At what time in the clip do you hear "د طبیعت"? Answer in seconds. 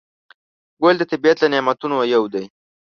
0.99-1.37